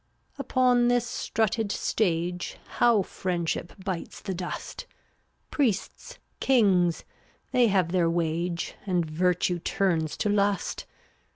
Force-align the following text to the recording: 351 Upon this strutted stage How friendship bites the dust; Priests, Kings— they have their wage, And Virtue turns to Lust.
351 0.31 0.77
Upon 0.79 0.87
this 0.87 1.05
strutted 1.05 1.71
stage 1.71 2.57
How 2.79 3.03
friendship 3.03 3.73
bites 3.85 4.19
the 4.19 4.33
dust; 4.33 4.87
Priests, 5.51 6.17
Kings— 6.39 7.03
they 7.51 7.67
have 7.67 7.91
their 7.91 8.09
wage, 8.09 8.73
And 8.87 9.05
Virtue 9.05 9.59
turns 9.59 10.17
to 10.17 10.27
Lust. 10.29 10.87